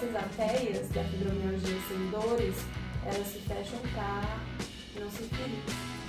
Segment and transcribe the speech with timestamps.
[0.00, 2.54] essas artérias da fibromialgia sem dores,
[3.04, 4.38] elas se fecham para
[4.98, 5.62] não se ferir.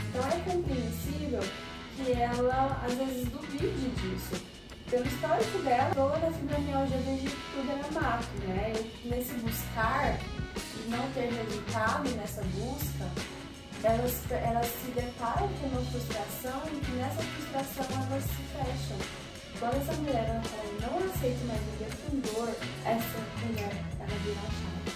[0.08, 1.42] Então é compreensível
[1.98, 4.42] que ela às vezes duvide disso.
[4.90, 8.74] Pelo histórico dela, toda a fibromialgia desde tudo era mato, né?
[9.04, 13.10] E nesse buscar e não ter resultado nessa busca,
[13.84, 19.31] elas, elas se deparam com uma frustração e que nessa frustração elas se fecham.
[19.62, 22.50] Quando essa mulher ela fala, não aceito mais viver com dor,
[22.84, 24.92] essa mulher ela vira a chave.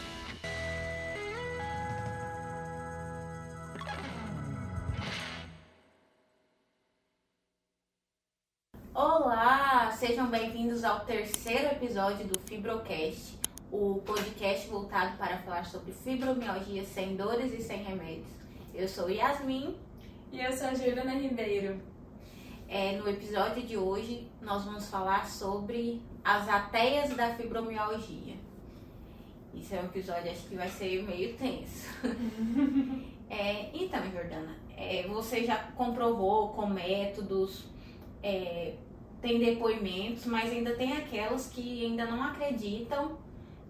[8.96, 13.38] Olá, sejam bem-vindos ao terceiro episódio do Fibrocast,
[13.71, 18.33] o podcast voltado para falar sobre fibromialgia sem dores e sem remédios.
[18.74, 19.77] Eu sou Yasmin
[20.32, 21.79] E eu sou a Juliana Ribeiro.
[22.68, 28.36] É, no episódio de hoje, nós vamos falar sobre as ateias da fibromialgia.
[29.54, 31.88] Isso é um episódio, acho que vai ser meio tenso.
[33.27, 37.66] É, então, Jordana, é, você já comprovou com métodos,
[38.21, 38.75] é,
[39.19, 43.17] tem depoimentos, mas ainda tem aquelas que ainda não acreditam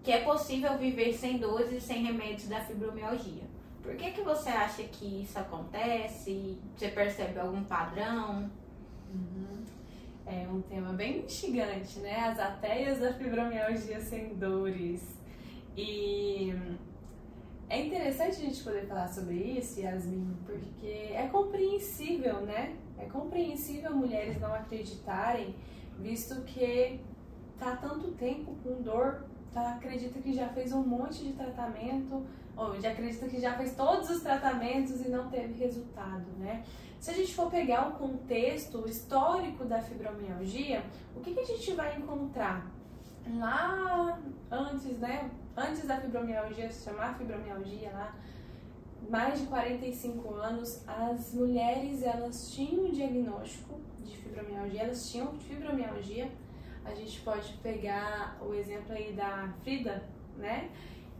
[0.04, 3.44] que é possível viver sem dores e sem remédios da fibromialgia.
[3.82, 6.58] Por que, que você acha que isso acontece?
[6.76, 8.50] Você percebe algum padrão?
[10.26, 12.16] É um tema bem instigante, né?
[12.18, 15.16] As ateias da fibromialgia sem dores.
[15.76, 16.52] E
[17.68, 22.76] é interessante a gente poder falar sobre isso, Yasmin, porque é compreensível, né?
[22.98, 25.54] É compreensível mulheres não acreditarem,
[25.98, 27.00] visto que
[27.58, 29.74] tá há tanto tempo com dor, tá?
[29.74, 32.24] Acredita que já fez um monte de tratamento,
[32.56, 36.64] ou já acredita que já fez todos os tratamentos e não teve resultado, né?
[37.00, 41.72] Se a gente for pegar o contexto histórico da fibromialgia, o que, que a gente
[41.72, 42.70] vai encontrar?
[43.38, 44.18] Lá
[44.50, 45.30] antes, né?
[45.56, 48.14] Antes da fibromialgia se chamar fibromialgia lá,
[49.08, 56.30] mais de 45 anos, as mulheres elas tinham o diagnóstico de fibromialgia, elas tinham fibromialgia.
[56.84, 60.04] A gente pode pegar o exemplo aí da Frida,
[60.36, 60.70] né?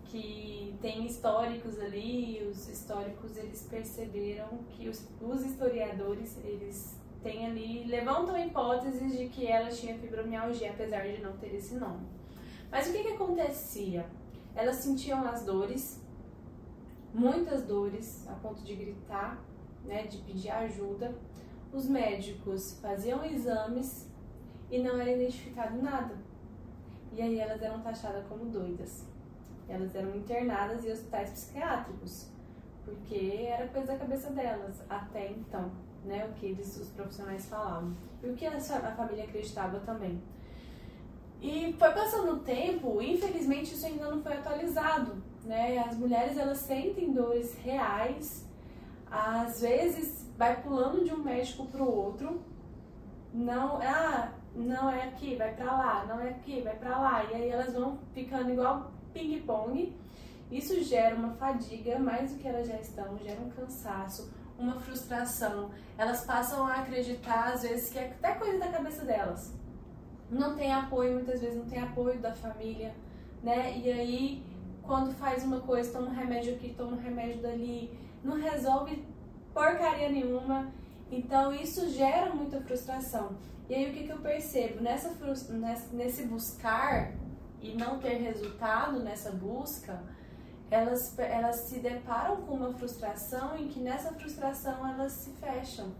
[0.09, 7.85] Que tem históricos ali, os históricos eles perceberam que os, os historiadores eles têm ali,
[7.85, 12.07] levantam hipóteses de que ela tinha fibromialgia, apesar de não ter esse nome.
[12.71, 14.07] Mas o que, que acontecia?
[14.55, 16.01] Elas sentiam as dores,
[17.13, 19.43] muitas dores, a ponto de gritar,
[19.85, 21.15] né, de pedir ajuda.
[21.73, 24.09] Os médicos faziam exames
[24.71, 26.17] e não era identificado nada.
[27.13, 29.07] E aí elas eram taxadas como doidas.
[29.69, 32.31] Elas eram internadas em hospitais psiquiátricos,
[32.85, 35.73] porque era coisa da cabeça delas até então,
[36.05, 37.93] né, o que eles, os profissionais falavam.
[38.23, 40.23] E o que a, família acreditava também.
[41.41, 45.79] E foi passando o tempo, infelizmente isso ainda não foi atualizado, né?
[45.79, 48.49] As mulheres elas sentem dores reais,
[49.11, 52.41] às vezes vai pulando de um médico para o outro,
[53.33, 57.35] não, ah, não é aqui, vai para lá, não é aqui, vai para lá, e
[57.35, 59.97] aí elas vão ficando igual ping-pong.
[60.51, 65.71] Isso gera uma fadiga mais do que elas já estão, gera um cansaço, uma frustração.
[65.99, 69.53] Elas passam a acreditar às vezes que é até coisa da cabeça delas
[70.31, 72.95] não tem apoio, muitas vezes não tem apoio da família,
[73.43, 73.79] né?
[73.79, 74.43] E aí,
[74.83, 77.91] quando faz uma coisa, toma um remédio aqui, toma um remédio dali,
[78.23, 79.05] não resolve
[79.55, 80.73] porcaria nenhuma.
[81.11, 83.37] Então, isso gera muita frustração.
[83.69, 84.83] E aí, o que, que eu percebo?
[84.83, 85.15] Nessa,
[85.93, 87.13] nesse buscar
[87.63, 90.03] e não ter resultado nessa busca,
[90.71, 95.93] elas, elas se deparam com uma frustração em que nessa frustração elas se fecham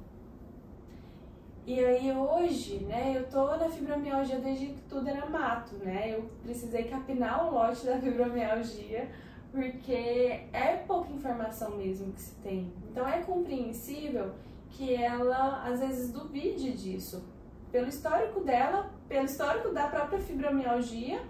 [1.67, 6.15] e aí hoje, né, eu tô na fibromialgia desde que tudo era mato, né?
[6.15, 9.11] Eu precisei capinar o lote da fibromialgia
[9.51, 12.73] porque é pouca informação mesmo que se tem.
[12.89, 14.31] Então é compreensível
[14.71, 17.25] que ela às vezes duvide disso,
[17.73, 21.21] pelo histórico dela, pelo histórico da própria fibromialgia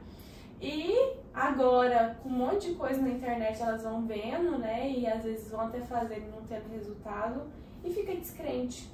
[0.60, 5.22] e agora com um monte de coisa na internet elas vão vendo, né, e às
[5.22, 7.42] vezes vão até fazer e não tendo resultado
[7.84, 8.90] e fica descrente.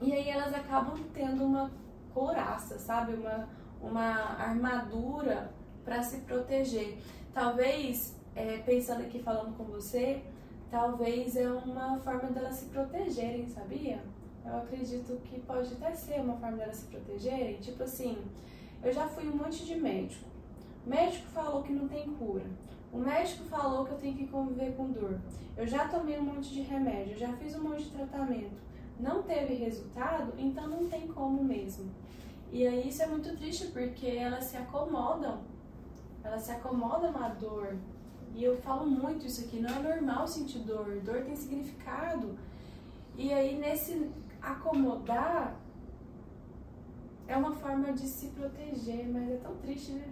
[0.00, 1.70] E aí elas acabam tendo uma
[2.14, 3.14] couraça, sabe?
[3.14, 3.48] Uma,
[3.80, 5.52] uma armadura
[5.84, 6.98] para se proteger.
[7.32, 10.22] Talvez, é, pensando aqui falando com você,
[10.70, 14.02] talvez é uma forma delas se protegerem, sabia?
[14.44, 17.56] Eu acredito que pode até ser uma forma delas se protegerem.
[17.56, 18.16] Tipo assim,
[18.82, 20.29] eu já fui um monte de médico.
[20.86, 22.46] O médico falou que não tem cura.
[22.92, 25.20] O médico falou que eu tenho que conviver com dor.
[25.56, 29.54] Eu já tomei um monte de remédio, já fiz um monte de tratamento não teve
[29.54, 31.90] resultado, então não tem como mesmo.
[32.52, 35.40] E aí isso é muito triste porque elas se acomodam
[36.22, 37.76] ela se acomoda na dor.
[38.34, 42.38] E eu falo muito isso aqui, não é normal sentir dor, dor tem significado.
[43.16, 44.10] E aí nesse
[44.42, 45.56] acomodar
[47.26, 50.08] é uma forma de se proteger, mas é tão triste, né?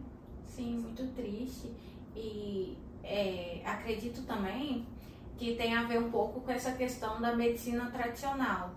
[0.48, 1.70] Sim, muito triste.
[2.16, 4.84] E é, acredito também
[5.36, 8.72] que tem a ver um pouco com essa questão da medicina tradicional.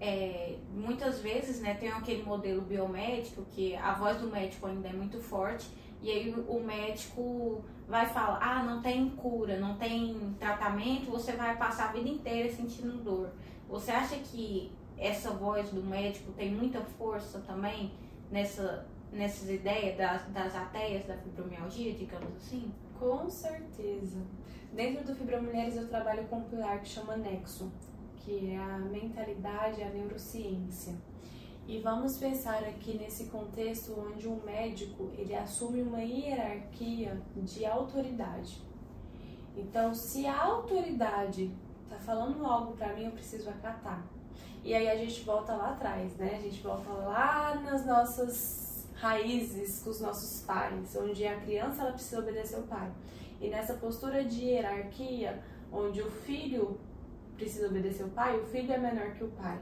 [0.00, 4.92] É, muitas vezes né, tem aquele modelo biomédico que a voz do médico ainda é
[4.92, 5.66] muito forte
[6.02, 11.56] e aí o médico vai falar, ah, não tem cura, não tem tratamento, você vai
[11.56, 13.30] passar a vida inteira sentindo dor.
[13.68, 17.92] Você acha que essa voz do médico tem muita força também
[18.30, 22.72] nessa, nessas ideias das, das ateias da fibromialgia, digamos assim?
[22.98, 24.18] Com certeza.
[24.72, 27.72] Dentro do Fibromulheres eu trabalho com um pilar que chama Nexo,
[28.16, 30.94] que é a mentalidade, a neurociência.
[31.66, 38.62] E vamos pensar aqui nesse contexto onde um médico ele assume uma hierarquia de autoridade.
[39.56, 41.50] Então, se a autoridade
[41.84, 44.06] está falando algo para mim, eu preciso acatar.
[44.62, 46.36] E aí a gente volta lá atrás, né?
[46.36, 48.65] A gente volta lá nas nossas
[48.96, 52.90] raízes com os nossos pais, onde a criança ela precisa obedecer ao pai.
[53.40, 56.78] E nessa postura de hierarquia, onde o filho
[57.36, 59.58] precisa obedecer ao pai, o filho é menor que o pai.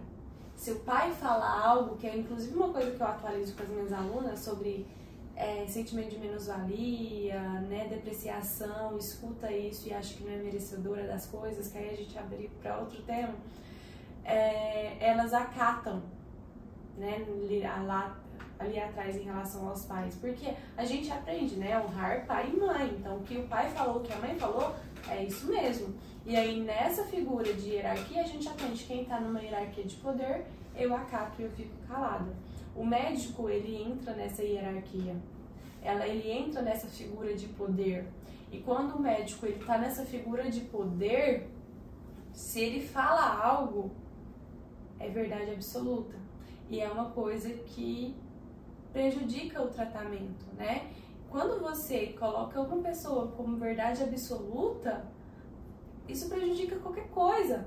[0.54, 3.69] Se o pai fala algo, que é inclusive uma coisa que eu atualizo com as
[3.69, 4.86] minhas alunas sobre
[5.34, 11.26] é, sentimento de menos-valia, né, depreciação, escuta isso e acha que não é merecedora das
[11.26, 13.34] coisas, que aí a gente abre para outro tema,
[14.25, 16.02] é, elas acatam,
[16.96, 17.26] né,
[17.84, 18.16] lá,
[18.59, 22.97] ali atrás em relação aos pais, porque a gente aprende, né, honrar pai e mãe,
[22.99, 24.75] então o que o pai falou, o que a mãe falou,
[25.09, 25.95] é isso mesmo.
[26.25, 30.47] E aí nessa figura de hierarquia a gente aprende quem está numa hierarquia de poder,
[30.77, 32.33] eu acato e eu fico calada.
[32.75, 35.17] O médico ele entra nessa hierarquia,
[35.83, 38.06] ela, ele entra nessa figura de poder.
[38.51, 41.49] E quando o médico ele está nessa figura de poder,
[42.33, 43.91] se ele fala algo,
[44.99, 46.17] é verdade absoluta.
[46.71, 48.17] E é uma coisa que
[48.94, 50.88] prejudica o tratamento, né?
[51.29, 55.05] Quando você coloca uma pessoa como verdade absoluta,
[56.08, 57.67] isso prejudica qualquer coisa.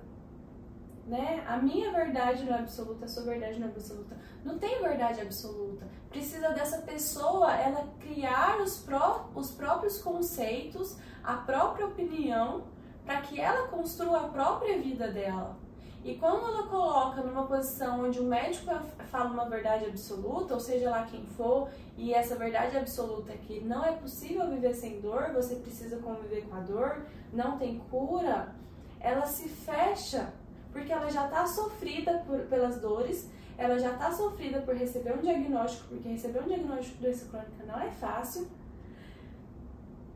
[1.06, 1.44] Né?
[1.46, 4.18] A minha verdade não é absoluta, a sua verdade não é absoluta.
[4.44, 5.86] Não tem verdade absoluta.
[6.10, 12.68] Precisa dessa pessoa ela criar os, pró os próprios conceitos, a própria opinião,
[13.06, 15.58] para que ela construa a própria vida dela.
[16.04, 18.72] E quando ela coloca numa posição onde o médico
[19.12, 23.60] fala uma verdade absoluta, ou seja lá quem for, e essa verdade absoluta é que
[23.60, 27.02] não é possível viver sem dor, você precisa conviver com a dor,
[27.34, 28.56] não tem cura,
[29.00, 30.32] ela se fecha,
[30.72, 35.22] porque ela já está sofrida por, pelas dores, ela já está sofrida por receber um
[35.22, 38.48] diagnóstico, porque receber um diagnóstico de doença crônica não é fácil.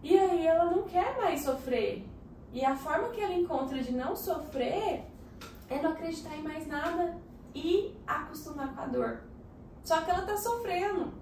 [0.04, 2.06] E aí ela não quer mais sofrer.
[2.54, 5.06] E a forma que ela encontra de não sofrer
[5.72, 7.18] é não acreditar em mais nada
[7.56, 9.22] e acostumar com a dor.
[9.84, 11.14] Só que ela tá sofrendo,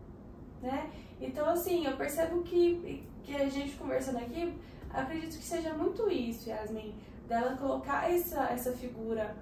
[0.62, 0.90] né?
[1.22, 4.57] Então, assim, eu percebo que, que a gente conversando aqui,
[4.90, 6.96] acredito que seja muito isso, Yasmin,
[7.28, 9.36] dela colocar essa, essa figura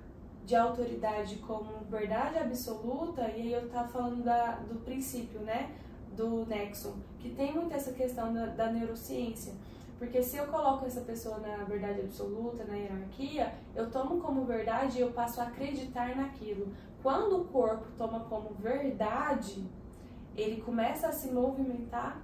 [0.45, 5.71] de autoridade como verdade absoluta, e aí eu tava falando da, do princípio, né?
[6.15, 9.54] Do Nexon, que tem muito essa questão da, da neurociência.
[9.97, 14.97] Porque se eu coloco essa pessoa na verdade absoluta, na hierarquia, eu tomo como verdade
[14.97, 16.71] e eu passo a acreditar naquilo.
[17.01, 19.66] Quando o corpo toma como verdade,
[20.35, 22.21] ele começa a se movimentar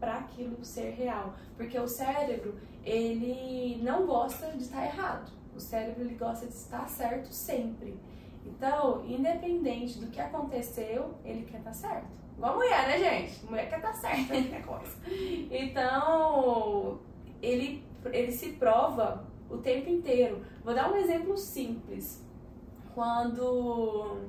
[0.00, 1.34] para aquilo ser real.
[1.56, 5.30] Porque o cérebro, ele não gosta de estar errado.
[5.54, 7.98] O cérebro ele gosta de estar certo sempre.
[8.44, 12.08] Então, independente do que aconteceu, ele quer estar certo.
[12.38, 13.44] Igual mulher, né, gente?
[13.46, 14.96] Mulher quer estar certa qualquer coisa.
[15.50, 17.00] Então,
[17.42, 20.44] ele, ele se prova o tempo inteiro.
[20.62, 22.24] Vou dar um exemplo simples.
[22.94, 24.28] Quando.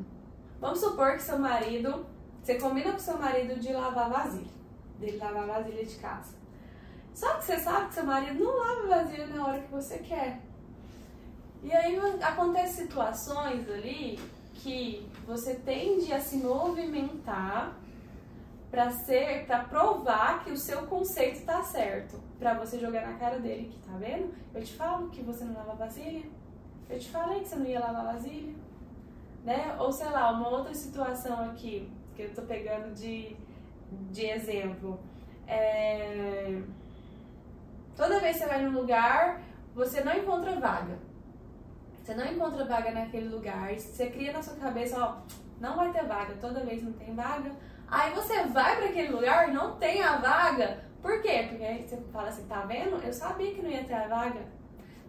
[0.59, 2.03] Vamos supor que seu marido.
[2.41, 4.59] Você combina com seu marido de lavar vasilha.
[4.97, 6.35] Dele lavar vasilha de casa.
[7.13, 10.41] Só que você sabe que seu marido não lava vasilha na hora que você quer.
[11.61, 14.17] E aí acontecem situações ali
[14.55, 17.77] que você tende a se movimentar
[18.71, 23.39] para ser, para provar que o seu conceito está certo, para você jogar na cara
[23.39, 24.33] dele que tá vendo?
[24.53, 26.25] Eu te falo que você não lava vasilha.
[26.89, 28.53] Eu te falei que você não ia lavar vasilha,
[29.43, 29.75] né?
[29.79, 33.35] Ou sei lá, uma outra situação aqui que eu tô pegando de,
[34.11, 34.99] de exemplo.
[35.47, 36.61] É...
[37.95, 39.41] Toda vez que você vai num lugar,
[39.73, 40.97] você não encontra vaga.
[42.03, 43.73] Você não encontra vaga naquele lugar.
[43.73, 45.17] Você cria na sua cabeça, ó,
[45.59, 46.35] não vai ter vaga.
[46.39, 47.51] Toda vez não tem vaga
[47.91, 51.45] Aí você vai para aquele lugar, não tem a vaga, Por quê?
[51.47, 53.01] Porque aí você fala assim, tá vendo?
[53.01, 54.41] Eu sabia que não ia ter a vaga.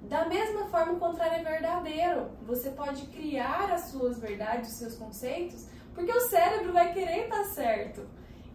[0.02, 2.30] Da mesma forma, o contrário é verdadeiro.
[2.46, 7.44] Você pode criar as suas verdades, os seus conceitos, porque o cérebro vai querer estar
[7.44, 8.06] certo.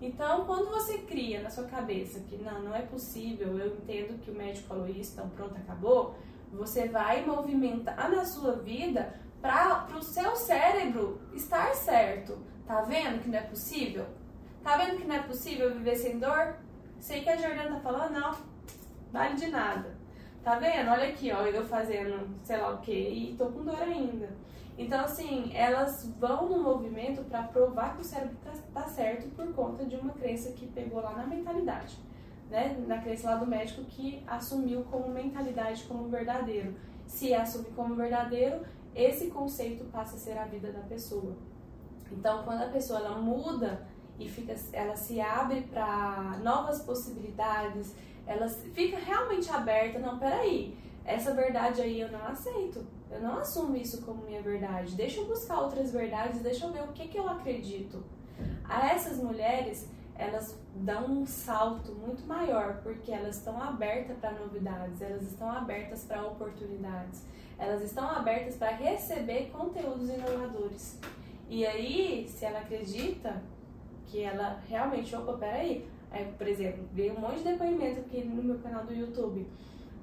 [0.01, 4.31] Então, quando você cria na sua cabeça que não, não é possível, eu entendo que
[4.31, 6.15] o médico falou isso, então pronto, acabou,
[6.51, 9.13] você vai movimentar na sua vida
[9.45, 12.39] para o seu cérebro estar certo.
[12.65, 14.07] Tá vendo que não é possível?
[14.63, 16.55] Tá vendo que não é possível viver sem dor?
[16.99, 18.35] Sei que a Jordana tá falando, não,
[19.11, 19.95] vale de nada.
[20.43, 20.89] Tá vendo?
[20.89, 24.29] Olha aqui, ó, eu fazendo sei lá o que e tô com dor ainda.
[24.77, 29.53] Então, assim, elas vão no movimento para provar que o cérebro tá, tá, certo por
[29.53, 31.97] conta de uma crença que pegou lá na mentalidade,
[32.49, 32.75] né?
[32.87, 36.75] Na crença lá do médico que assumiu como mentalidade como verdadeiro.
[37.05, 41.35] Se assumir como verdadeiro, esse conceito passa a ser a vida da pessoa.
[42.11, 43.85] Então, quando a pessoa ela muda
[44.17, 47.93] e fica, ela se abre para novas possibilidades,
[48.25, 49.99] ela fica realmente aberta.
[49.99, 52.85] Não, peraí, essa verdade aí eu não aceito.
[53.11, 54.95] Eu não assumo isso como minha verdade.
[54.95, 58.03] Deixa eu buscar outras verdades, deixa eu ver o que, que eu acredito.
[58.63, 65.01] A essas mulheres, elas dão um salto muito maior, porque elas estão abertas para novidades,
[65.01, 67.23] elas estão abertas para oportunidades,
[67.57, 70.99] elas estão abertas para receber conteúdos inovadores.
[71.49, 73.41] E aí, se ela acredita
[74.07, 78.41] que ela realmente, opa, peraí, é, por exemplo, veio um monte de depoimento aqui no
[78.41, 79.45] meu canal do YouTube.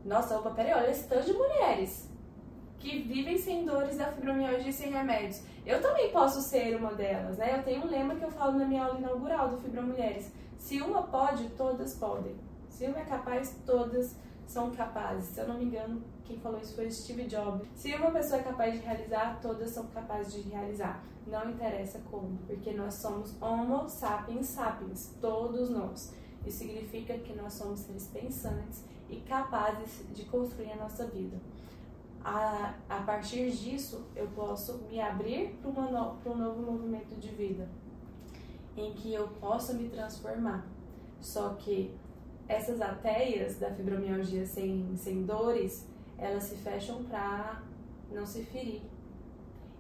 [0.04, 2.11] Nossa, opa, peraí, olha esse tanto de mulheres
[2.82, 5.40] que vivem sem dores da fibromialgia e sem remédios.
[5.64, 7.56] Eu também posso ser uma delas, né?
[7.56, 10.32] Eu tenho um lema que eu falo na minha aula inaugural do Fibromulheres.
[10.58, 12.34] Se uma pode, todas podem.
[12.68, 14.16] Se uma é capaz, todas
[14.48, 15.26] são capazes.
[15.26, 17.68] Se eu não me engano, quem falou isso foi Steve Jobs.
[17.76, 21.04] Se uma pessoa é capaz de realizar, todas são capazes de realizar.
[21.24, 26.12] Não interessa como, porque nós somos Homo sapiens sapiens, todos nós.
[26.44, 31.36] Isso significa que nós somos seres pensantes e capazes de construir a nossa vida.
[32.24, 37.68] A, a partir disso, eu posso me abrir para no, um novo movimento de vida,
[38.76, 40.64] em que eu possa me transformar.
[41.20, 41.94] Só que
[42.48, 47.62] essas ateias da fibromialgia sem, sem dores, elas se fecham para
[48.10, 48.82] não se ferir.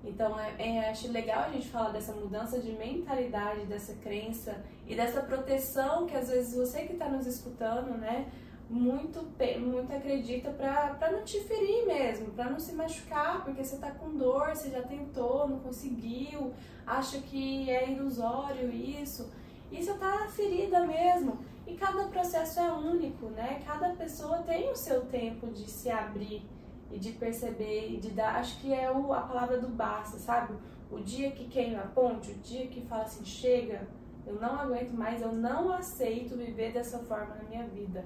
[0.04, 4.96] Então, é, é, acho legal a gente falar dessa mudança de mentalidade, dessa crença e
[4.96, 8.30] dessa proteção que às vezes você que está nos escutando, né,
[8.72, 9.20] muito,
[9.60, 14.16] muito acredita para não te ferir mesmo, para não se machucar, porque você está com
[14.16, 16.54] dor, você já tentou, não conseguiu,
[16.86, 19.30] acha que é ilusório isso,
[19.70, 21.38] e você está ferida mesmo.
[21.66, 23.62] E cada processo é único, né?
[23.64, 26.42] Cada pessoa tem o seu tempo de se abrir
[26.90, 28.36] e de perceber e de dar.
[28.36, 30.54] Acho que é o, a palavra do basta, sabe?
[30.90, 33.86] O dia que queima a ponte, o dia que fala assim: chega,
[34.26, 38.04] eu não aguento mais, eu não aceito viver dessa forma na minha vida.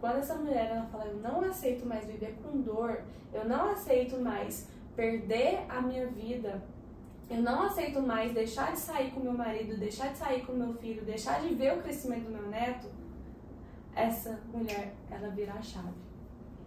[0.00, 3.02] Quando essa mulher ela fala: eu não aceito mais viver com dor,
[3.32, 6.62] eu não aceito mais perder a minha vida
[7.30, 10.72] eu não aceito mais deixar de sair com meu marido, deixar de sair com meu
[10.74, 12.88] filho, deixar de ver o crescimento do meu neto,
[13.94, 15.92] essa mulher, ela vira a chave.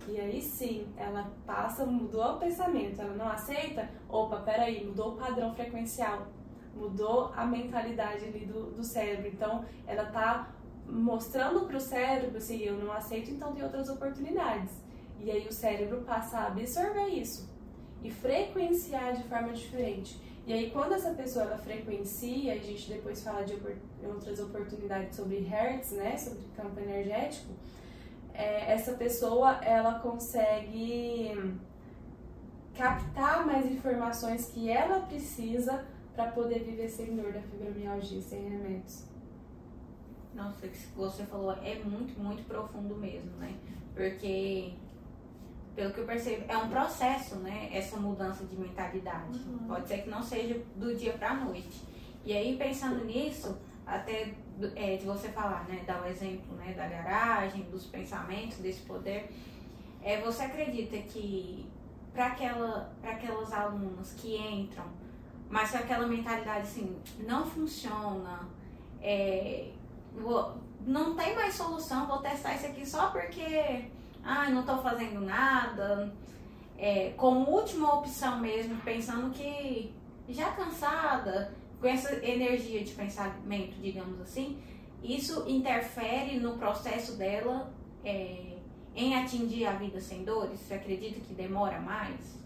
[0.08, 5.18] E aí sim, ela passa, mudou o pensamento, ela não aceita, opa, peraí, mudou o
[5.18, 6.28] padrão frequencial,
[6.76, 9.30] mudou a mentalidade ali do, do cérebro.
[9.30, 10.48] Então, ela tá
[10.88, 14.72] mostrando para o cérebro assim, eu não aceito, então tem outras oportunidades.
[15.20, 17.50] E aí o cérebro passa a absorver isso
[18.04, 20.20] e frequenciar de forma diferente.
[20.46, 23.56] E aí, quando essa pessoa ela frequencia, a gente depois fala de
[24.04, 27.54] outras oportunidades sobre Hertz, né, sobre campo energético,
[28.34, 31.32] é, essa pessoa ela consegue
[32.74, 35.86] captar mais informações que ela precisa
[36.16, 39.11] para poder viver sem dor da fibromialgia, sem remédios.
[40.42, 43.54] Nossa, o que você falou é muito, muito profundo mesmo, né?
[43.94, 44.74] Porque
[45.76, 47.70] pelo que eu percebo, é um processo, né?
[47.72, 49.38] Essa mudança de mentalidade.
[49.38, 49.68] Uhum.
[49.68, 51.84] Pode ser que não seja do dia para noite.
[52.26, 53.56] E aí, pensando nisso,
[53.86, 54.34] até
[54.76, 55.84] é, de você falar, né?
[55.86, 59.30] Dar o exemplo né, da garagem, dos pensamentos, desse poder.
[60.02, 61.70] É, você acredita que
[62.12, 64.86] para aquela, aquelas alunas que entram,
[65.50, 68.50] mas com aquela mentalidade assim, não funciona,
[69.02, 69.72] é,
[70.86, 73.86] não tem mais solução, vou testar isso aqui só porque
[74.24, 76.13] ah, não estou fazendo nada,
[76.77, 79.94] é, como última opção mesmo, pensando que
[80.27, 84.62] já cansada, com essa energia de pensamento, digamos assim,
[85.03, 88.58] isso interfere no processo dela é,
[88.96, 90.60] em atingir a vida sem dores?
[90.60, 92.39] Você acredita que demora mais?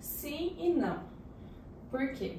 [0.00, 1.02] Sim e não.
[1.90, 2.38] Por quê?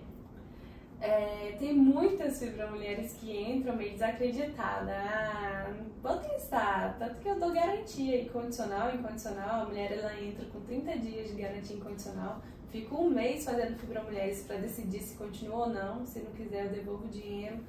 [1.03, 4.87] É, tem muitas fibromulheres que entram meio desacreditadas.
[4.89, 5.69] Ah,
[6.01, 9.63] vou testar, tanto que eu dou garantia incondicional incondicional.
[9.63, 12.41] A mulher ela entra com 30 dias de garantia incondicional.
[12.71, 16.05] Fico um mês fazendo fibromulheres para decidir se continua ou não.
[16.05, 17.59] Se não quiser, eu devolvo o dinheiro.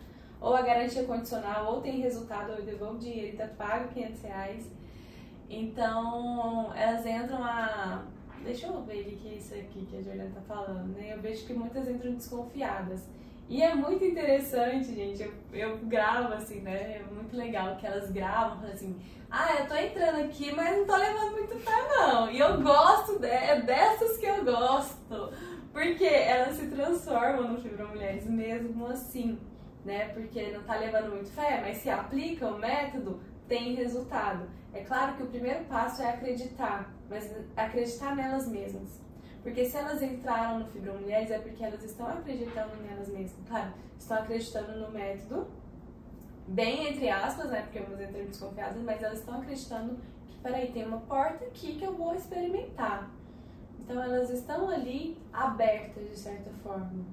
[0.40, 3.92] Ou a garantia condicional, ou tem resultado, ou eu devolvo o dinheiro e tá pago
[3.92, 4.70] 500 reais.
[5.50, 8.04] Então, elas entram a.
[8.44, 11.14] Deixa eu ver o que é isso aqui que a Juliana tá falando, né?
[11.14, 13.08] Eu vejo que muitas entram desconfiadas.
[13.48, 15.22] E é muito interessante, gente.
[15.22, 16.98] Eu, eu gravo assim, né?
[16.98, 18.96] É muito legal que elas gravam, falam assim:
[19.30, 22.30] ah, eu tô entrando aqui, mas não tô levando muito fé, não.
[22.30, 25.32] E eu gosto, de, é dessas que eu gosto.
[25.72, 29.38] Porque elas se transformam no Fibromulheres mesmo assim,
[29.84, 30.08] né?
[30.10, 34.48] Porque não tá levando muito fé, mas se aplica o método, tem resultado.
[34.72, 39.00] É claro que o primeiro passo é acreditar, mas acreditar nelas mesmas.
[39.42, 43.46] Porque se elas entraram no Fibromulheres é porque elas estão acreditando nelas mesmas.
[43.46, 45.46] Claro, estão acreditando no método,
[46.48, 47.62] bem entre aspas, né?
[47.62, 51.84] Porque umas entram desconfiadas, mas elas estão acreditando que, peraí, tem uma porta aqui que
[51.84, 53.10] eu vou experimentar.
[53.80, 57.04] Então elas estão ali abertas de certa forma.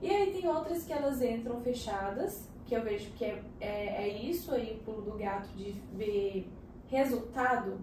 [0.00, 4.08] E aí tem outras que elas entram fechadas, que eu vejo que é, é, é
[4.08, 6.48] isso aí o pulo do gato de ver
[6.88, 7.78] resultado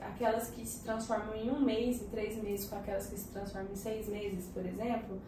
[0.00, 3.72] aquelas que se transformam em um mês, em três meses, com aquelas que se transformam
[3.72, 5.20] em seis meses, por exemplo,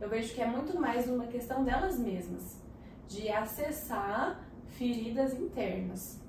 [0.00, 2.60] eu vejo que é muito mais uma questão delas mesmas,
[3.08, 6.20] de acessar feridas internas.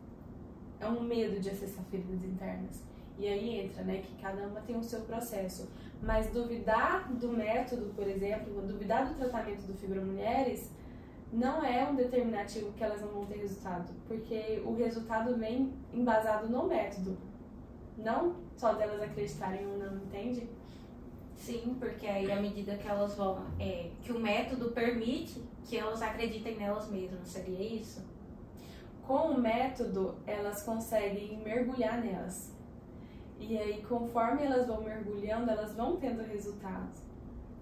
[0.79, 2.81] É um medo de acessar feridas internas.
[3.17, 5.67] E aí entra, né, que cada uma tem o seu processo.
[6.01, 10.69] Mas duvidar do método, por exemplo, duvidar do tratamento do Fibromulheres,
[11.31, 16.47] não é um determinativo que elas não vão ter resultado, porque o resultado vem embasado
[16.47, 17.17] no método,
[17.97, 20.49] não só delas acreditarem ou não, entende?
[21.35, 26.01] Sim, porque aí à medida que elas vão, é, que o método permite que elas
[26.01, 28.03] acreditem nelas mesmas, seria isso?
[29.05, 32.53] Com o método, elas conseguem mergulhar nelas.
[33.39, 37.06] E aí, conforme elas vão mergulhando, elas vão tendo resultados.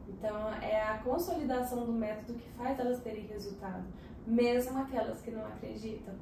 [0.08, 3.84] Então, é a consolidação do método que faz elas terem resultado,
[4.26, 6.14] mesmo aquelas que não acreditam.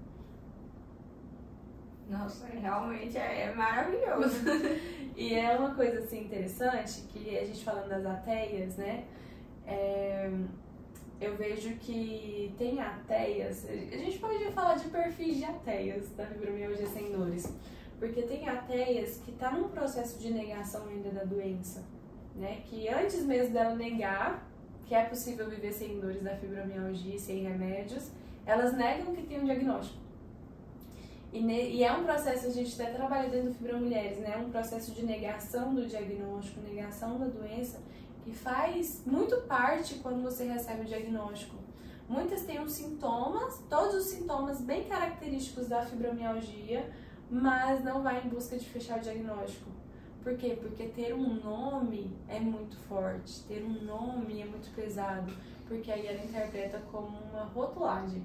[2.10, 4.42] Nossa, realmente é, é maravilhoso.
[5.16, 9.06] e é uma coisa assim interessante que a gente falando das ateias, né?
[9.66, 10.30] É,
[11.22, 16.88] eu vejo que tem ateias, a gente pode falar de perfis de ateias da fibromialgia
[16.88, 17.54] sem dores,
[17.98, 21.84] porque tem ateias que tá num processo de negação ainda da doença,
[22.36, 22.62] né?
[22.66, 24.50] Que antes mesmo dela negar
[24.86, 28.12] que é possível viver sem dores da fibromialgia, sem remédios,
[28.46, 30.04] elas negam que tem um diagnóstico.
[31.32, 34.38] E, ne, e, é um processo, a gente até trabalha dentro do Fibromulheres, né?
[34.38, 37.80] Um processo de negação do diagnóstico, negação da doença,
[38.24, 41.56] que faz muito parte quando você recebe o diagnóstico.
[42.08, 46.88] Muitas têm os sintomas, todos os sintomas bem característicos da fibromialgia,
[47.32, 49.72] mas não vai em busca de fechar o diagnóstico.
[50.24, 50.58] Por quê?
[50.60, 55.34] Porque ter um nome é muito forte, ter um nome é muito pesado,
[55.68, 58.24] porque aí ela interpreta como uma rotulagem.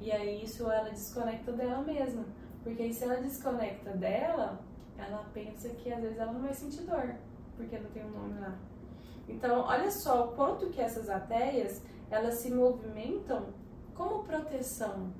[0.00, 2.24] E aí isso ela desconecta dela mesma.
[2.64, 4.58] Porque aí se ela desconecta dela,
[4.96, 7.14] ela pensa que às vezes ela não vai sentir dor,
[7.56, 8.58] porque não tem um nome lá.
[9.28, 13.46] Então, olha só o quanto que essas ateias, elas se movimentam
[13.94, 15.12] como proteção.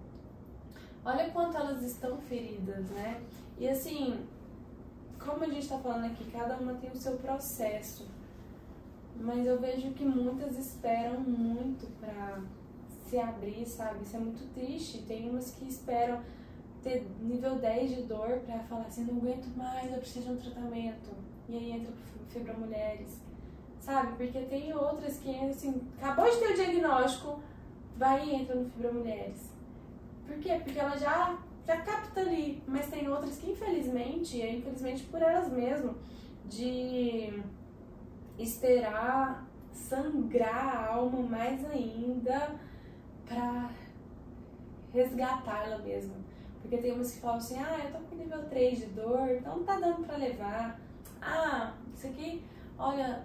[1.05, 3.23] Olha quanto elas estão feridas, né?
[3.59, 4.27] E assim,
[5.25, 8.07] como a gente está falando aqui, cada uma tem o seu processo.
[9.17, 12.43] Mas eu vejo que muitas esperam muito para
[13.07, 14.03] se abrir, sabe?
[14.03, 15.03] Isso é muito triste.
[15.03, 16.23] Tem umas que esperam
[16.83, 20.37] ter nível 10 de dor pra falar assim, não aguento mais, eu preciso de um
[20.37, 21.11] tratamento.
[21.49, 21.93] E aí entra
[22.31, 23.21] fibromulheres,
[23.81, 24.17] sabe?
[24.17, 27.41] Porque tem outras que, assim, acabou de ter o diagnóstico,
[27.97, 29.51] vai e entra no fibromulheres.
[30.27, 30.61] Por quê?
[30.63, 32.63] Porque ela já, já capta ali.
[32.67, 35.97] Mas tem outras que, infelizmente, é infelizmente por elas mesmas,
[36.47, 37.43] de
[38.39, 42.55] esperar sangrar a alma mais ainda
[43.27, 43.71] pra
[44.93, 46.15] resgatar ela mesma.
[46.61, 49.57] Porque tem umas que falam assim, ah, eu tô com nível 3 de dor, então
[49.57, 50.81] não tá dando pra levar.
[51.21, 52.45] Ah, isso aqui,
[52.79, 53.25] olha,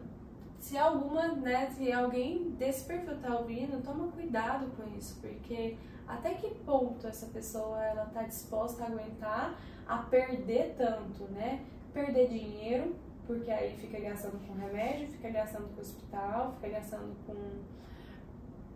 [0.65, 6.33] se alguma, né, se alguém desse perfil tá ouvindo, toma cuidado com isso, porque até
[6.33, 11.63] que ponto essa pessoa ela tá disposta a aguentar a perder tanto, né?
[11.93, 12.95] Perder dinheiro,
[13.27, 17.35] porque aí fica gastando com remédio, fica gastando com hospital, fica gastando com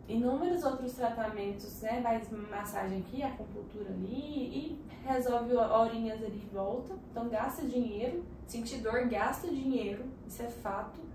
[0.07, 2.03] inúmeros outros tratamentos, né?
[2.03, 6.93] Faz massagem aqui, acupuntura ali e resolve horinhas ali e volta.
[7.09, 11.08] Então gasta dinheiro, sentir dor gasta dinheiro, isso é fato.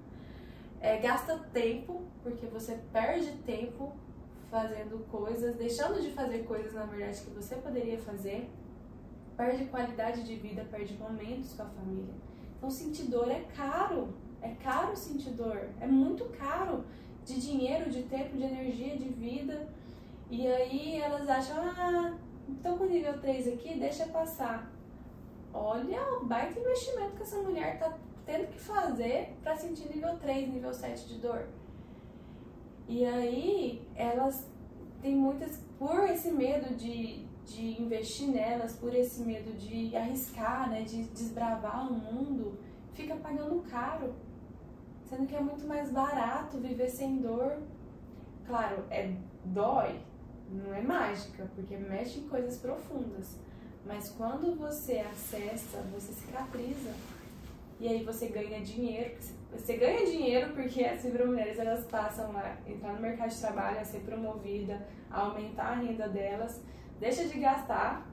[0.85, 3.95] É, gasta tempo, porque você perde tempo
[4.51, 8.51] fazendo coisas, deixando de fazer coisas, na verdade, que você poderia fazer,
[9.35, 12.13] perde qualidade de vida, perde momentos com a família.
[12.59, 16.85] Então, sentir dor é caro, é caro sentir dor, é muito caro
[17.25, 19.67] de dinheiro, de tempo, de energia, de vida.
[20.31, 22.15] E aí elas acham, ah,
[22.47, 24.71] então com nível 3 aqui, deixa passar.
[25.51, 30.49] Olha o baita investimento que essa mulher tá tendo que fazer para sentir nível 3,
[30.49, 31.47] nível 7 de dor.
[32.89, 34.47] E aí elas
[35.01, 40.83] têm muitas, por esse medo de, de investir nelas, por esse medo de arriscar, né,
[40.83, 42.59] de desbravar o mundo,
[42.93, 44.15] fica pagando caro.
[45.09, 47.59] Sendo que é muito mais barato viver sem dor.
[48.47, 50.01] Claro, é dói,
[50.51, 53.39] não é mágica, porque mexe em coisas profundas.
[53.87, 56.91] Mas quando você acessa, você cicatriza.
[57.85, 59.15] E aí você ganha dinheiro.
[59.53, 63.85] Você ganha dinheiro porque as mulheres elas passam a entrar no mercado de trabalho, a
[63.85, 66.65] ser promovida, a aumentar a renda delas,
[66.99, 68.11] deixa de gastar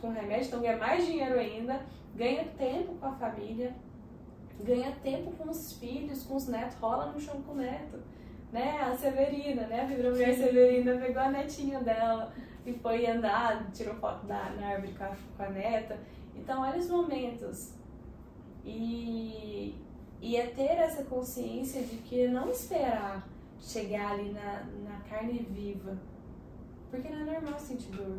[0.00, 1.82] com remédio, então ganha mais dinheiro ainda,
[2.16, 3.74] ganha tempo com a família,
[4.60, 7.98] ganha tempo com os filhos, com os netos, rola no chão com o neto.
[8.50, 8.80] Né?
[8.80, 9.82] A Severina, né?
[9.82, 12.32] A Fibromulher Severina pegou a netinha dela
[12.64, 15.98] e foi andar, tirou foto da, na árvore com a, com a neta.
[16.34, 17.83] Então, olha os momentos.
[18.64, 19.74] E,
[20.20, 23.28] e é ter essa consciência de que não esperar
[23.60, 25.96] chegar ali na, na carne viva.
[26.90, 28.18] Porque não é normal sentir dor.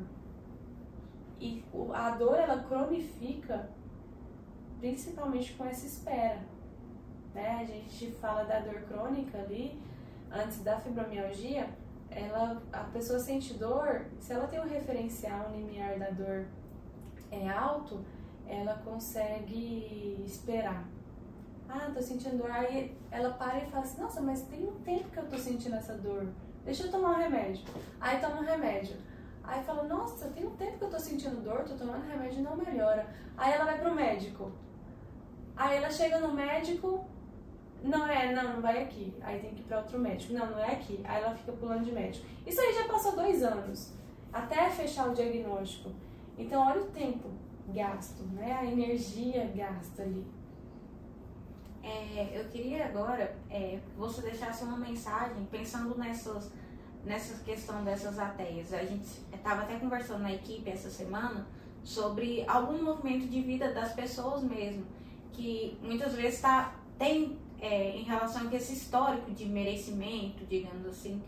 [1.40, 3.70] E a dor, ela cronifica
[4.80, 6.40] principalmente com essa espera.
[7.34, 7.60] Né?
[7.62, 9.82] A gente fala da dor crônica ali,
[10.32, 11.70] antes da fibromialgia,
[12.10, 16.46] ela, a pessoa sente dor, se ela tem um referencial, um limiar da dor
[17.32, 18.06] é alto,
[18.48, 20.86] ela consegue esperar.
[21.68, 22.52] Ah, tô sentindo dor.
[22.52, 25.76] Aí ela para e fala assim, nossa, mas tem um tempo que eu tô sentindo
[25.76, 26.28] essa dor.
[26.64, 27.64] Deixa eu tomar um remédio.
[28.00, 28.96] Aí toma um remédio.
[29.44, 32.44] Aí fala, nossa, tem um tempo que eu tô sentindo dor, tô tomando remédio e
[32.44, 33.08] não melhora.
[33.38, 34.52] Aí ela vai pro médico.
[35.56, 37.06] Aí ela chega no médico,
[37.84, 39.14] não é, não, não vai aqui.
[39.22, 40.34] Aí tem que ir pra outro médico.
[40.34, 41.00] Não, não é aqui.
[41.04, 42.26] Aí ela fica pulando de médico.
[42.46, 43.94] Isso aí já passou dois anos,
[44.34, 45.92] até fechar o diagnóstico.
[46.38, 47.30] Então, olha o tempo
[47.73, 48.51] gasto, né?
[48.54, 50.25] A energia gasta ali.
[51.84, 56.51] É, eu queria agora é, você deixasse uma mensagem pensando nessas,
[57.04, 58.73] nessa questão dessas ateias.
[58.73, 61.45] A gente estava até conversando na equipe essa semana
[61.84, 64.84] sobre algum movimento de vida das pessoas mesmo,
[65.32, 71.21] que muitas vezes tá, tem é, em relação a esse histórico de merecimento, digamos assim,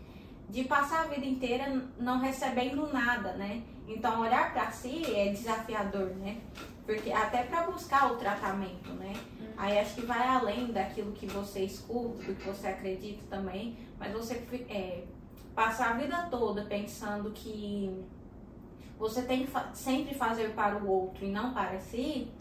[0.48, 3.62] de passar a vida inteira não recebendo nada, né?
[3.86, 6.40] Então olhar para si é desafiador, né?
[6.86, 9.12] Porque até para buscar o tratamento, né?
[9.40, 9.48] Uhum.
[9.56, 14.12] Aí acho que vai além daquilo que você escuta, do que você acredita também, mas
[14.12, 15.04] você é,
[15.54, 18.04] passar a vida toda pensando que
[18.98, 22.32] você tem que sempre fazer para o outro e não para si,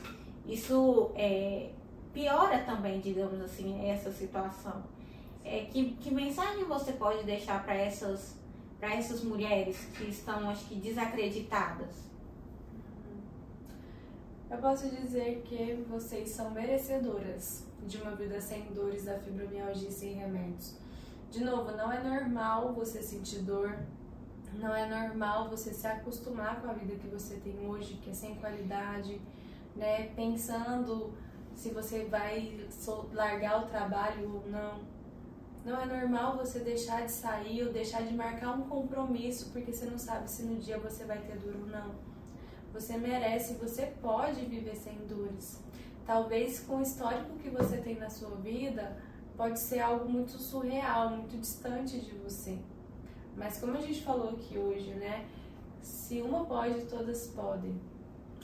[0.45, 1.71] isso é,
[2.13, 4.83] piora também, digamos assim, essa situação.
[5.49, 8.35] É, que, que mensagem você pode deixar para essas,
[8.81, 12.07] essas mulheres que estão, acho que, desacreditadas?
[14.49, 19.91] Eu posso dizer que vocês são merecedoras de uma vida sem dores da fibromialgia e
[19.91, 20.75] sem remédios.
[21.29, 23.77] De novo, não é normal você sentir dor,
[24.53, 28.13] não é normal você se acostumar com a vida que você tem hoje, que é
[28.13, 29.21] sem qualidade,
[29.75, 30.09] né?
[30.15, 31.13] Pensando
[31.55, 32.67] se você vai
[33.13, 34.96] largar o trabalho ou não.
[35.67, 39.85] Não é normal você deixar de sair ou deixar de marcar um compromisso porque você
[39.85, 41.93] não sabe se no dia você vai ter dor ou não.
[42.71, 45.61] Você merece, você pode viver sem dores.
[46.05, 48.97] Talvez com o histórico que você tem na sua vida,
[49.35, 52.57] pode ser algo muito surreal, muito distante de você.
[53.35, 55.27] Mas como a gente falou aqui hoje, né?
[55.81, 57.75] Se uma pode, todas podem,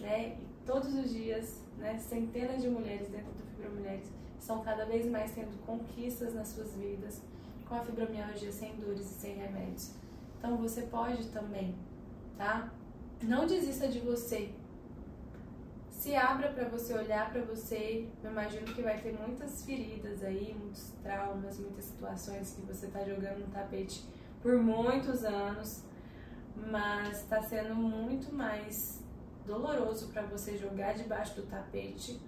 [0.01, 0.35] né?
[0.41, 4.11] E todos os dias né, centenas de mulheres dentro do Fibromulheres
[4.43, 7.21] estão cada vez mais tendo conquistas nas suas vidas
[7.65, 9.91] com a fibromialgia sem dores e sem remédios.
[10.37, 11.73] Então você pode também,
[12.37, 12.69] tá?
[13.21, 14.51] Não desista de você.
[15.89, 18.09] Se abra para você olhar para você.
[18.21, 23.01] Eu imagino que vai ter muitas feridas aí, muitos traumas, muitas situações que você está
[23.05, 24.03] jogando no tapete
[24.41, 25.85] por muitos anos,
[26.69, 29.01] mas está sendo muito mais
[29.47, 32.19] doloroso para você jogar debaixo do tapete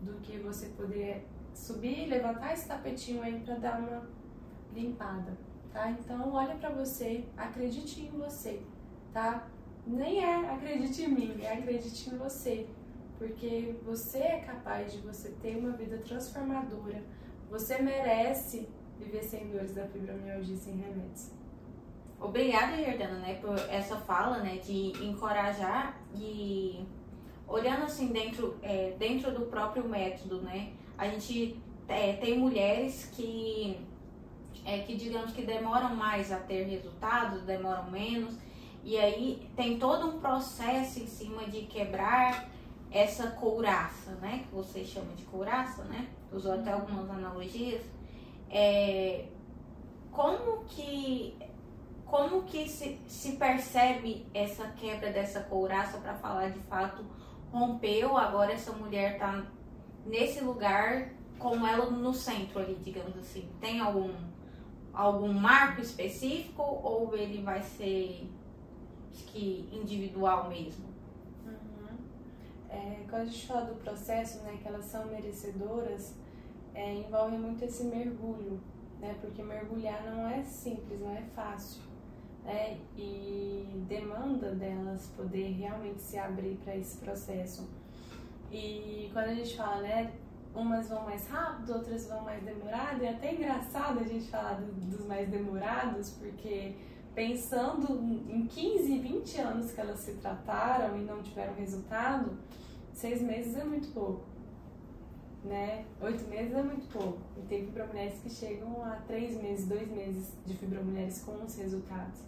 [0.00, 1.26] do que você poder
[1.60, 4.08] subir e levantar esse tapetinho aí para dar uma
[4.72, 5.36] limpada,
[5.72, 5.90] tá?
[5.90, 8.62] Então olha para você, acredite em você,
[9.12, 9.46] tá?
[9.86, 12.66] Nem é acredite em mim, é acredite em você,
[13.18, 17.02] porque você é capaz de você ter uma vida transformadora.
[17.50, 18.68] Você merece
[18.98, 21.30] viver sem dores da fibromialgia sem remédios.
[22.18, 26.86] Obrigada, Jordana, né, por essa fala, né, de encorajar e
[27.48, 31.58] olhando assim dentro, é, dentro do próprio método, né, a gente
[31.88, 33.80] é, tem mulheres que,
[34.66, 38.36] é, que digamos que demoram mais a ter resultados, demoram menos,
[38.84, 42.50] e aí tem todo um processo em cima de quebrar
[42.90, 44.44] essa couraça, né?
[44.46, 46.06] Que você chama de couraça, né?
[46.30, 47.82] Usou até algumas analogias.
[48.50, 49.24] É,
[50.12, 51.34] como que
[52.04, 57.06] como que se, se percebe essa quebra dessa couraça para falar de fato
[57.52, 59.44] rompeu, agora essa mulher tá
[60.10, 63.48] nesse lugar com ela no centro ali, digamos assim.
[63.60, 64.12] Tem algum
[64.92, 68.28] algum marco específico ou ele vai ser
[69.28, 70.86] que individual mesmo?
[71.46, 71.96] Uhum.
[72.68, 76.14] É, quando a gente fala do processo, né, que elas são merecedoras,
[76.74, 78.60] é, envolve muito esse mergulho,
[79.00, 81.82] né, porque mergulhar não é simples, não é fácil,
[82.44, 87.68] né, e demanda delas poder realmente se abrir para esse processo.
[88.50, 90.12] E quando a gente fala, né,
[90.54, 94.54] umas vão mais rápido, outras vão mais demorado, e é até engraçado a gente falar
[94.54, 96.74] do, dos mais demorados, porque
[97.14, 102.38] pensando em 15, 20 anos que elas se trataram e não tiveram resultado,
[102.92, 104.24] seis meses é muito pouco.
[105.44, 105.86] Né?
[106.02, 107.18] Oito meses é muito pouco.
[107.38, 112.20] E tem fibromulheres que chegam a três meses, dois meses de fibromulheres com os resultados.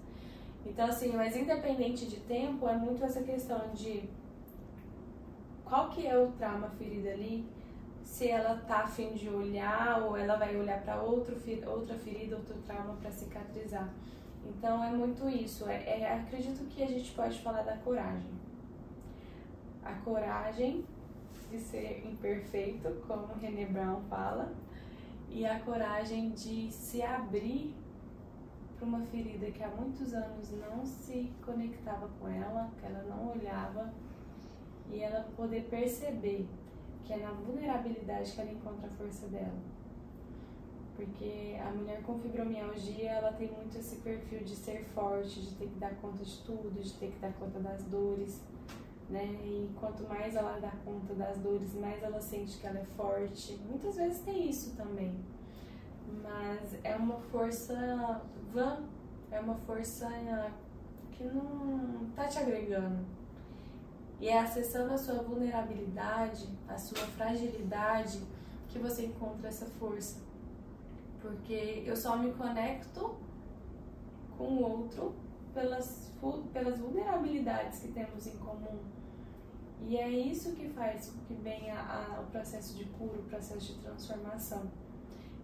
[0.65, 4.09] Então, assim, mas independente de tempo, é muito essa questão de
[5.73, 7.49] qual que é o trauma ferido ali,
[8.05, 12.95] se ela tá afim de olhar ou ela vai olhar para outra ferida, outro trauma
[13.01, 13.89] para cicatrizar.
[14.45, 15.67] Então é muito isso.
[15.67, 18.31] É, é, acredito que a gente pode falar da coragem.
[19.83, 20.85] A coragem
[21.51, 24.53] de ser imperfeito, como René Brown fala,
[25.31, 27.75] e a coragem de se abrir
[28.77, 33.31] para uma ferida que há muitos anos não se conectava com ela, que ela não
[33.31, 33.91] olhava,
[34.93, 36.47] e ela poder perceber
[37.05, 39.73] que é na vulnerabilidade que ela encontra a força dela
[40.97, 45.69] porque a mulher com fibromialgia ela tem muito esse perfil de ser forte, de ter
[45.69, 48.41] que dar conta de tudo, de ter que dar conta das dores,
[49.09, 49.25] né?
[49.45, 53.59] E quanto mais ela dá conta das dores, mais ela sente que ela é forte.
[53.69, 55.15] Muitas vezes tem isso também,
[56.23, 58.85] mas é uma força vã,
[59.31, 60.09] é uma força
[61.13, 63.22] que não tá te agregando.
[64.23, 68.23] E é acessando a sua vulnerabilidade, a sua fragilidade,
[68.71, 70.33] que você encontra essa força
[71.23, 73.15] porque eu só me conecto
[74.37, 75.15] com o outro
[75.55, 76.11] pelas,
[76.53, 78.81] pelas vulnerabilidades que temos em comum.
[79.87, 83.73] E é isso que faz com que venha a, o processo de cura, o processo
[83.73, 84.71] de transformação.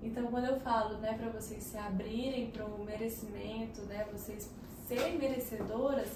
[0.02, 4.50] Então, quando eu falo, né, para vocês se abrirem para o merecimento, né, vocês
[4.86, 6.08] serem merecedoras,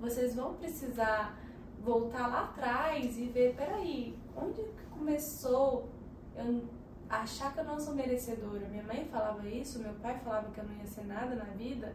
[0.00, 1.38] vocês vão precisar
[1.82, 5.88] voltar lá atrás e ver, peraí, onde começou?
[6.36, 6.62] Eu
[7.08, 8.66] achar que eu não sou merecedora.
[8.68, 11.94] Minha mãe falava isso, meu pai falava que eu não ia ser nada na vida,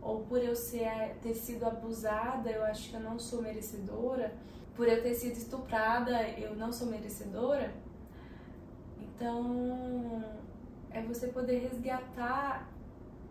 [0.00, 4.32] ou por eu ser, ter sido abusada, eu acho que eu não sou merecedora,
[4.76, 7.72] por eu ter sido estuprada, eu não sou merecedora.
[9.00, 10.22] Então,
[10.90, 12.68] é você poder resgatar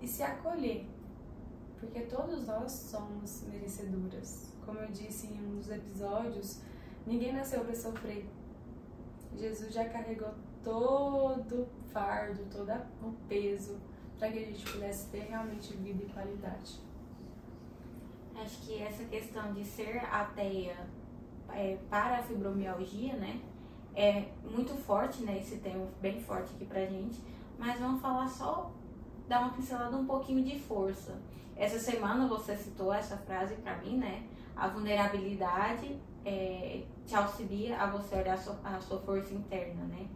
[0.01, 0.85] e se acolher,
[1.79, 4.52] porque todos nós somos merecedoras.
[4.65, 6.61] Como eu disse em um dos episódios,
[7.05, 8.27] ninguém nasceu para sofrer.
[9.35, 12.71] Jesus já carregou todo o fardo, todo
[13.01, 13.77] o peso,
[14.17, 16.79] para que a gente pudesse ter realmente vida e qualidade.
[18.35, 20.75] Acho que essa questão de ser ateia
[21.49, 23.41] é, para a fibromialgia, né,
[23.95, 27.21] é muito forte, né, esse tema bem forte aqui pra gente,
[27.59, 28.71] mas vamos falar só,
[29.27, 31.21] dar uma pincelada um pouquinho de força.
[31.55, 37.87] Essa semana você citou essa frase para mim, né, a vulnerabilidade é, te auxilia a
[37.87, 40.07] você olhar a sua, a sua força interna, né?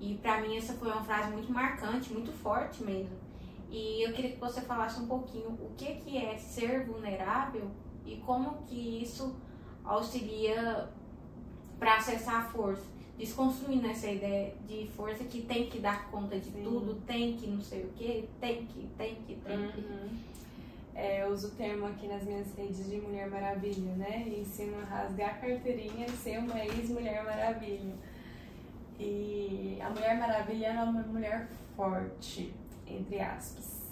[0.00, 3.16] E para mim essa foi uma frase muito marcante, muito forte mesmo.
[3.70, 7.70] E eu queria que você falasse um pouquinho o que, que é ser vulnerável
[8.04, 9.34] e como que isso
[9.84, 10.88] auxilia
[11.78, 12.84] para acessar a força.
[13.16, 16.64] Desconstruindo essa ideia de força que tem que dar conta de Sim.
[16.64, 20.08] tudo, tem que não sei o que, tem que, tem que, tem uhum.
[20.94, 24.24] É, eu uso o termo aqui nas minhas redes de Mulher Maravilha, né?
[24.26, 27.94] E ensino a rasgar a carteirinha e ser uma ex-Mulher Maravilha.
[28.98, 32.54] E a Mulher Maravilha é uma mulher forte,
[32.86, 33.82] entre aspas,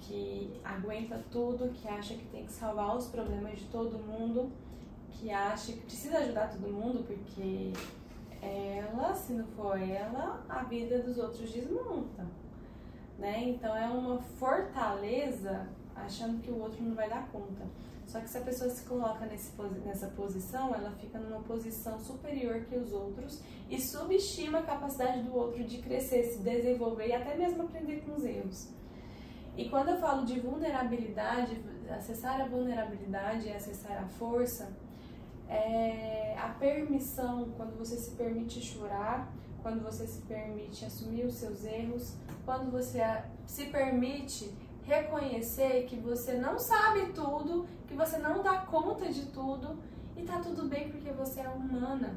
[0.00, 4.50] que aguenta tudo, que acha que tem que salvar os problemas de todo mundo,
[5.10, 7.72] que acha que precisa ajudar todo mundo, porque
[8.40, 12.26] ela, se não for ela, a vida dos outros desmonta.
[13.18, 13.44] né?
[13.48, 17.64] Então é uma fortaleza achando que o outro não vai dar conta.
[18.06, 19.50] Só que se a pessoa se coloca nesse,
[19.84, 25.34] nessa posição, ela fica numa posição superior que os outros e subestima a capacidade do
[25.34, 28.68] outro de crescer, se desenvolver e até mesmo aprender com os erros.
[29.56, 34.70] E quando eu falo de vulnerabilidade, acessar a vulnerabilidade e acessar a força,
[35.48, 39.32] é a permissão, quando você se permite chorar,
[39.62, 43.00] quando você se permite assumir os seus erros, quando você
[43.46, 44.52] se permite
[44.86, 49.76] reconhecer que você não sabe tudo, que você não dá conta de tudo
[50.16, 52.16] e tá tudo bem porque você é humana.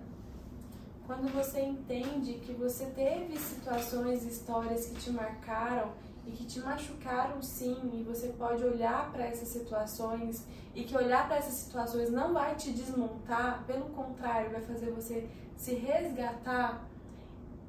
[1.06, 5.92] Quando você entende que você teve situações, histórias que te marcaram
[6.28, 11.28] e que te machucaram sim, e você pode olhar para essas situações e que olhar
[11.28, 15.28] para essas situações não vai te desmontar, pelo contrário, vai fazer você
[15.58, 16.88] se resgatar,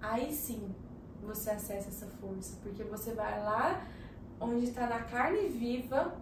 [0.02, 0.74] aí sim
[1.22, 3.86] você acessa essa força, porque você vai lá
[4.40, 6.16] onde está na carne viva,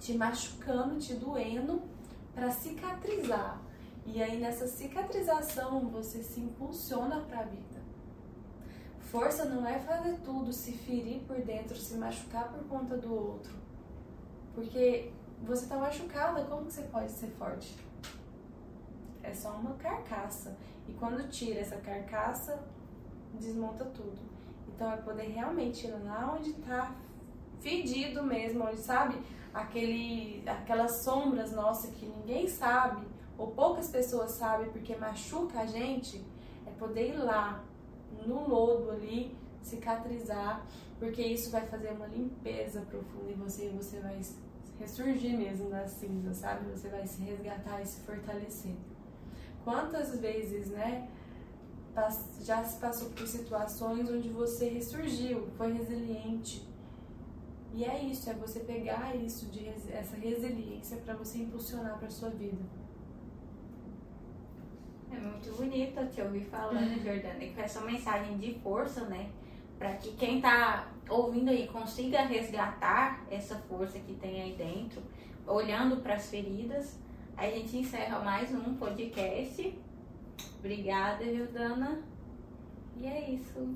[0.00, 1.80] te machucando, te doendo,
[2.34, 3.60] para cicatrizar.
[4.04, 7.78] E aí nessa cicatrização você se impulsiona para a vida.
[9.00, 13.54] Força não é fazer tudo, se ferir por dentro, se machucar por conta do outro.
[14.54, 15.10] Porque
[15.42, 17.74] você está machucada, como que você pode ser forte?
[19.22, 20.56] É só uma carcaça.
[20.88, 22.58] E quando tira essa carcaça,
[23.34, 24.18] desmonta tudo.
[24.68, 26.94] Então é poder realmente ir lá onde está
[27.60, 29.16] fedido mesmo, onde sabe
[29.52, 36.24] aquele, aquelas sombras nossas que ninguém sabe ou poucas pessoas sabem porque machuca a gente,
[36.66, 37.64] é poder ir lá
[38.26, 40.66] no lodo ali, cicatrizar,
[40.98, 44.20] porque isso vai fazer uma limpeza profunda em você e você vai
[44.78, 46.68] ressurgir mesmo das cinzas, sabe?
[46.70, 48.74] Você vai se resgatar e se fortalecer.
[49.64, 51.08] Quantas vezes, né?
[52.42, 56.66] Já se passou por situações onde você ressurgiu, foi resiliente,
[57.74, 62.30] e é isso, é você pegar isso, de, essa resiliência para você impulsionar para sua
[62.30, 62.58] vida.
[65.10, 67.02] É muito bonito te ouvir falando, uhum.
[67.02, 69.30] Jordana, com essa mensagem de força, né?
[69.78, 75.02] Para que quem tá ouvindo aí consiga resgatar essa força que tem aí dentro,
[75.46, 76.98] olhando para as feridas.
[77.36, 79.78] A gente encerra mais um podcast.
[80.58, 82.02] Obrigada, Jordana.
[82.96, 83.74] E é isso.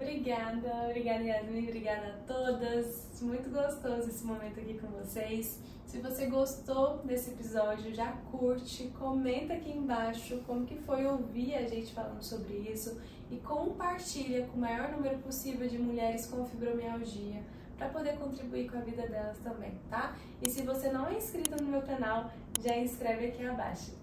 [0.00, 3.20] Obrigada, obrigada Yasmin, obrigada a todas.
[3.20, 5.60] Muito gostoso esse momento aqui com vocês.
[5.84, 11.66] Se você gostou desse episódio, já curte, comenta aqui embaixo como que foi ouvir a
[11.66, 17.42] gente falando sobre isso e compartilha com o maior número possível de mulheres com fibromialgia
[17.76, 20.16] para poder contribuir com a vida delas também, tá?
[20.40, 22.30] E se você não é inscrito no meu canal,
[22.62, 23.97] já inscreve aqui abaixo.